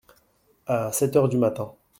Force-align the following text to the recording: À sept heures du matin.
À 0.65 0.91
sept 0.91 1.15
heures 1.15 1.29
du 1.29 1.37
matin. 1.37 1.75